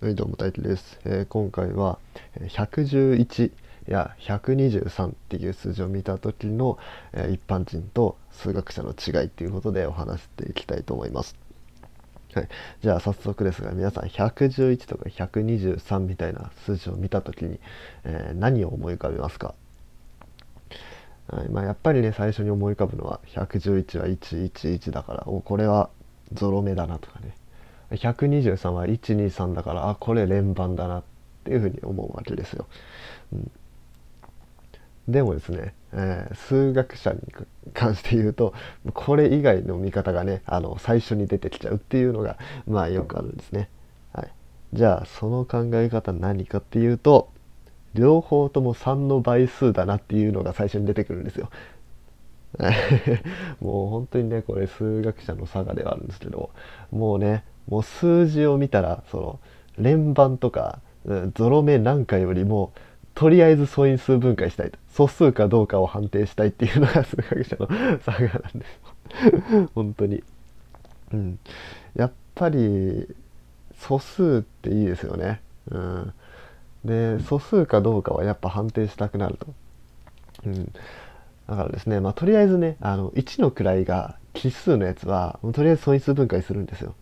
[0.00, 1.98] はい、どうも大輝です、えー今回は
[2.40, 3.50] 111
[3.88, 6.78] や123っていう数字を見た時の、
[7.12, 11.36] えー一般人と数学者の違いっていうことでお話していきたいと思います。
[12.32, 12.48] はい、
[12.80, 17.58] じゃあ早速ですが皆さん111とか123みたいな数字を見た時に、
[18.04, 19.56] えー何を思い浮かべますか、
[21.28, 21.48] はい。
[21.48, 25.90] まあ、やっぱりね最初に思い浮かぶのは111は111だからおこれは
[26.32, 27.37] ゾロ目だなとかね。
[27.90, 31.02] 123は123だからあこれ連番だなっ
[31.44, 32.66] ていうふうに思うわけですよ。
[33.32, 33.50] うん、
[35.08, 37.20] でもですね、えー数学者に
[37.72, 38.54] 関して言うと
[38.94, 43.68] これ以外の見方がねあの最初に出てきちゃうっていうのがまあよくあるんですね。
[44.12, 44.32] はい、
[44.72, 47.30] じゃあその考え方何かっていうと
[47.94, 51.50] 両方とも3の倍数だなっていうのが最初に出てくるんですよ。
[53.60, 56.50] もう本当にねこれ数学者の差がではあるんですけど
[56.90, 59.40] もうねもう数字を見たらその
[59.78, 60.80] 連番とか
[61.34, 62.72] ゾロ目なんかよりも
[63.14, 67.68] とりあえず素因数分解したいと素数かどうかを判定したいっていうのが数学者の
[68.00, 69.70] 差がなんですよ。
[69.74, 70.22] 本当に、
[71.12, 71.38] うん、
[71.96, 73.06] やっぱり
[73.78, 76.12] 素数っていいですよね、うん、
[76.84, 79.46] で素数かどうかはやっぱ判定したくなると、
[80.44, 86.94] うん、だからですね、まあ、とりあえずねあの1の位が奇数のやつはとりあえず素因数分解するんですよ。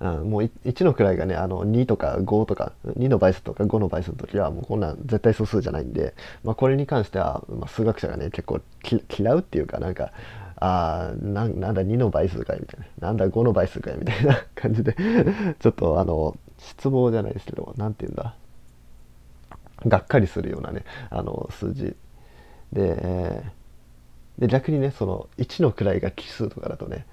[0.00, 10.12] うん、もう1の位がねあの2とか5とか2の倍数とか5の倍数の時はもうこんなん絶対素数じゃないんで、まあ、これに関しては、まあ、数学者がね結構き嫌うっていうかなんか
[10.56, 14.96] あななんだ2の倍数かいみたいななんだ5の倍数かいみたいな感じで
[15.58, 18.34] ちょっとあの失望じゃないですけどなんて言うんだ
[19.86, 21.94] がっかりするようなねあの数字。
[22.72, 23.44] で,、
[24.38, 27.06] で逆にねその1の位が奇数とかだとね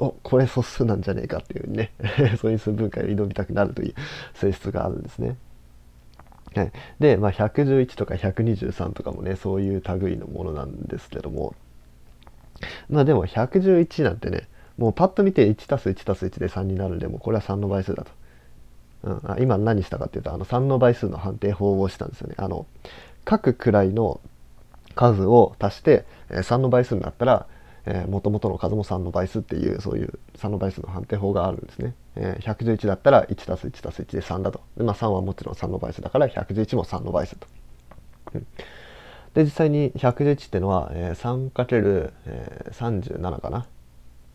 [0.00, 1.92] おこれ素数なんじゃねえかっていうね
[2.40, 3.94] 素因数分解を挑みたくなるという
[4.34, 5.36] 性質があるんですね。
[6.54, 11.54] はい、で、まあ、111とか123とかもねそういう類のものなんですけども
[12.88, 18.10] まあでも111なんてねもうパッと見て 1+1+1 で3になるんでもうこれは3の倍数だと。
[19.02, 22.34] うん、あ今何したかっていうとあの3の倍数の判定法をしたんですよね。
[22.38, 22.66] あの
[23.24, 24.20] 各位の
[24.94, 27.46] 数を足して、3の倍数になったら
[28.08, 31.94] もともとの数も3の倍数っていうそういう3の倍数の判定法があるんですね。
[32.16, 34.60] えー111だったら 1+1+1 で3だと。
[34.76, 37.46] でまあ、3はもちろん3の倍数だから111も3の倍数と。
[39.34, 43.66] で実際に111ってのは、えー 3×37 かな。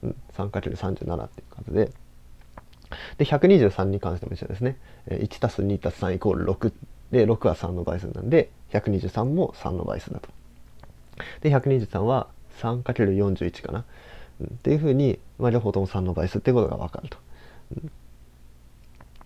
[0.03, 1.91] うん、3×37 っていう数で。
[3.17, 4.77] で123に関しても一緒ですね。
[5.07, 6.73] えー 1+2+3 イコール6
[7.11, 10.29] で6は3の倍数なんで123も3の倍数だと。
[11.41, 12.27] で123は
[12.59, 13.85] 3×41 かな、
[14.39, 17.17] うんっていうふうに、まあ、両方とも3の倍数っていうことが分かると。
[17.77, 17.91] うん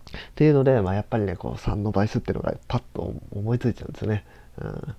[0.10, 4.26] っていうので、まあ、やっぱりねこう3の倍数っていうのがパッと思いついちゃうんですよね。
[4.58, 4.96] うん、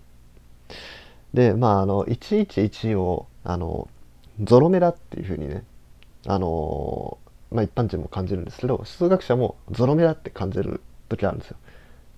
[1.35, 3.89] でまああの111をあの
[4.43, 5.65] ゾロ目だっていうふうにね
[6.27, 7.19] あの
[7.51, 11.57] まあ、一般人も感じるんですけど数学者もゾロ目だって感じる時あるんですよ。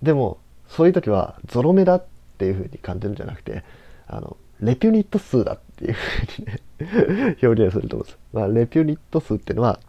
[0.02, 2.04] でもそういう時はゾロ目だっ
[2.36, 3.64] ていうふうに感じるんじゃなくて
[4.06, 8.18] あのレピュニット数だっていうふうにね表現すると思うんです。
[8.32, 9.80] まあ、レピュニット数っていうのは、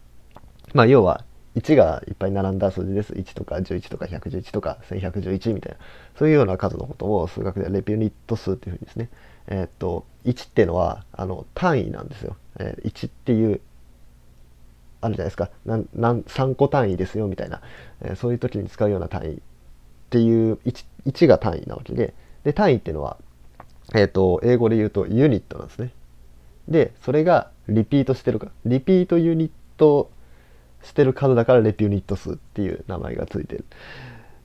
[0.73, 1.23] まあ、要は
[1.56, 3.13] 1がいっぱい並んだ数字です。
[3.13, 5.78] 1とか11とか111とか1111みたいな
[6.17, 9.09] そういうような数のことを数学ではレピュニット数っていうふうにですね。
[9.47, 12.35] えーっと1っていうのはあの単位なんですよ。
[12.59, 13.62] えー1っていう
[15.01, 17.62] あるじゃないですかなんなん3個単位ですよみたいな、
[18.01, 19.39] えーそういう時に使うような単位っ
[20.09, 22.13] ていう 1, 1が単位なわけで
[22.44, 23.17] で単位っていうのは、
[23.94, 25.91] えー、と英語で言うとユニットなんですね。
[26.67, 28.47] でそれがリピートしてるか。
[28.66, 30.09] リピートユニット
[30.83, 33.66] してる数だからレピュニット数っていう名前がついてる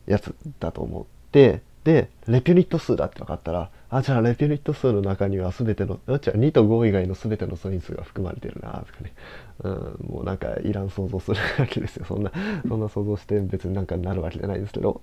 [0.07, 1.63] やつだと思って。
[1.85, 9.15] でレピュニット数だって分かったらあじゃあレピュニット数の中には全てのあじゃあ2と5以外の全ての素因数が含まれてるなとかね、
[9.61, 9.73] うん、
[10.07, 12.05] もうなんかいらん想像するわけですよ。
[12.05, 12.31] そんな
[12.69, 15.01] そんな想像して別になんかなるわけじゃないんですけど、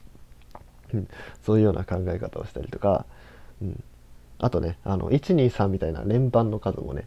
[0.94, 1.08] うん、
[1.44, 3.08] そういうような考え方をしたりとか、
[3.64, 3.84] うん、
[4.40, 7.06] あとねあの123みたいな連番の数もね、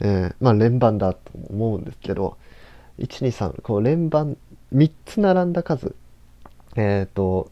[0.00, 1.20] えーまあ連番だと
[1.50, 2.36] 思うんですけど
[2.98, 4.36] 123こう連番
[4.74, 5.94] 3つ並んだ数
[6.76, 7.50] えっ、と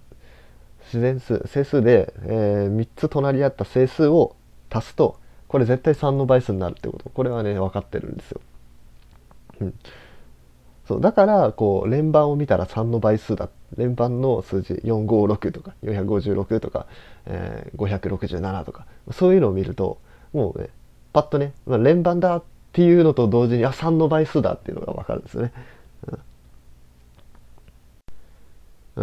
[0.87, 4.37] 自然数整数で、えー3つ隣り合った整数を
[4.71, 5.19] 足すと
[5.49, 8.41] これ絶対3の倍数になるってことこれはね分かってるんですよ。
[9.61, 9.75] うん、
[10.89, 16.87] そうだからこう連番を見たら3の倍数だっ連番の数字456とか456とか、
[17.27, 19.99] えー567とかそういうのを見ると
[20.33, 20.69] もうね
[21.13, 22.43] パッとね、まあ、連番だっ
[22.73, 25.53] ていうのと同時にあ3の倍数だっていうのが分かるんですよね。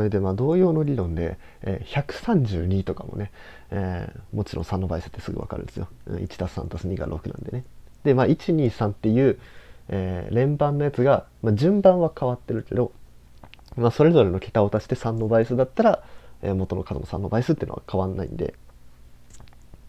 [0.09, 3.31] でまあ同様の理論で、えー、132とかもね、
[3.71, 5.87] えー、もちろん3の倍数ってすぐ分かるんですよ。
[6.07, 7.63] 1たす3たす2が6なんでね。
[8.03, 9.39] で、まあ、123っていう、
[9.89, 12.91] えー、連番のやつが、まあ、順番は変わってるけど、
[13.75, 16.03] まあ、それぞれの桁を足して3の倍数だったら、
[16.41, 18.53] えー、元の数も3の倍数っていうのは変わんないんで、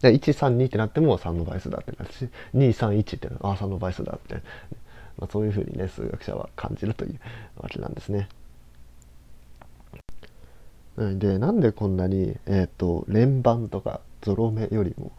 [0.01, 4.35] で132ってなっても3の倍数だってなるし231ってああ3の倍数だって、
[5.17, 7.19] まあ、そういうふうにね数学者は感じるという
[7.57, 8.27] わけなんですね。
[10.97, 15.13] でなんでこんなに、えーと、連番とかゾロ目よりも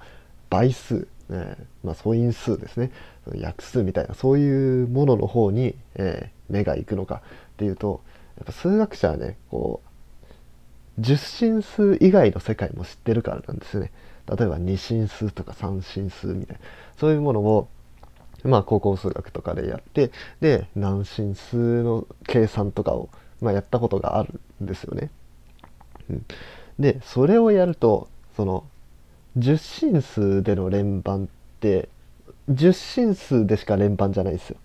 [0.50, 2.90] 倍数、えー、まあ、素因数ですね。
[3.34, 7.22] 約数みたいなそういうものの方に、えー、目がいくのか
[7.54, 8.02] っていうと
[8.42, 9.92] っぱ数学者はねこう
[10.98, 13.90] 十進数以外の世界も知ってるからなんですよね。
[14.26, 16.62] 例えば二進数とか三進数みたいな
[16.96, 17.68] そういうものを
[18.44, 20.10] まあ高校数学とかでやって
[20.40, 23.08] で何進数の計算とかを、
[23.40, 25.10] まあ、やったことがあるんですよね。
[26.10, 26.26] うん、
[26.78, 28.64] でそれをやるとその
[29.36, 31.28] 十進数での連番っ
[31.60, 31.88] て
[32.48, 34.56] 十進数でしか連番じゃないですよ。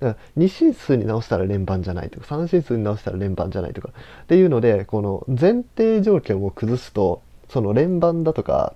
[0.00, 3.90] だから2進数に直したら連番じゃないとか3進数に直したら連番じゃないとか
[4.22, 8.74] っていうのでこの前提条件を崩すとその連番だとか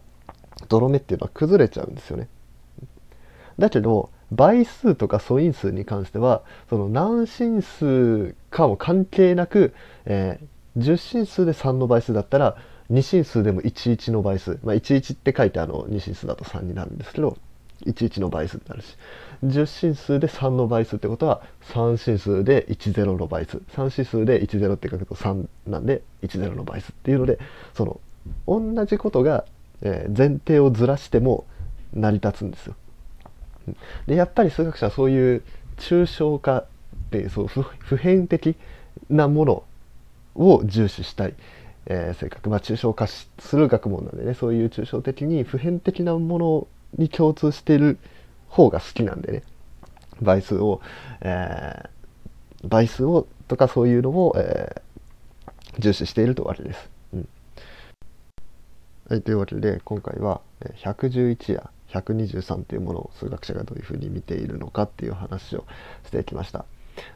[0.68, 2.28] 泥目っていうのは崩れちゃうんですよね。
[3.58, 9.74] だけど倍数とか素因数に関してはその何進数かも関係なく、
[10.06, 12.56] えー、10進数で3の倍数だったら
[12.90, 17.36] 2進数でも11の倍数、まあ、11って書いてあの2進数だと3になるんですけど
[17.86, 18.96] 11の倍数になるし
[19.44, 21.42] 10進数で3の倍数ってことは
[21.72, 27.38] 3進数で10の倍数3進数で10って書くと3なんで10の倍数っていうので
[27.74, 28.00] その
[28.46, 29.44] 同じことが、
[29.82, 31.44] えー、前提をずらしても
[31.92, 32.74] 成り立つんですよ。
[34.06, 35.42] でやっぱり数学者はそういう
[35.76, 36.66] 抽象化っ
[37.10, 38.56] てそう普遍的
[39.08, 39.62] なもの
[40.34, 41.34] を重視したい、
[41.86, 46.66] えー、性格まあ抽象化する学問なんでねそういう抽象的に普遍的なもの
[46.98, 47.98] に共通してる
[48.48, 49.42] 方が好きなんでね
[50.20, 50.80] 倍数を、
[51.20, 56.90] えー、倍数をとかそういうのを、えー、重視しているというわけです。
[59.08, 60.40] はい、というわけで今回は
[60.76, 65.66] 111や123というものを数学者がどういうふうに見ているのかっていう話を
[66.06, 66.64] してきました。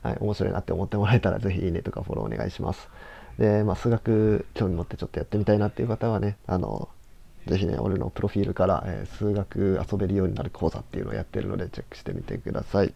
[0.03, 2.89] はい、面白いなって思ってもらえたらぜひいいねとかフォローお願いします。
[3.39, 6.89] で、まあ、数学興味持ってちょっとやってみたいなっていう方はね、あの、
[7.47, 12.93] ぜひね、俺のプロフィールから、えー、数学遊べるようになる講座っていうのをやってるのでチェックしてみてください。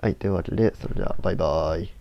[0.00, 1.95] はい、というわけで、それではバイバーイ。